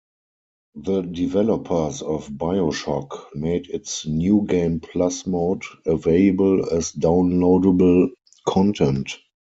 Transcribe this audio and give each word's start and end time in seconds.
The 0.73 1.03
developers 1.03 2.01
of 2.01 2.27
"BioShock" 2.29 3.35
made 3.35 3.69
its 3.69 4.03
New 4.07 4.47
Game 4.49 4.79
Plus 4.79 5.27
mode 5.27 5.61
available 5.85 6.67
as 6.73 6.91
downloadable 6.93 8.09
content. 8.47 9.11